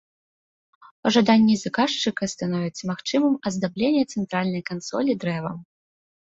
[1.03, 5.57] Па жаданні заказчыка становіцца магчымым аздабленне цэнтральнай кансолі дрэвам.